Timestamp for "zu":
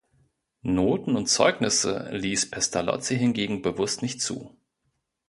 4.19-4.57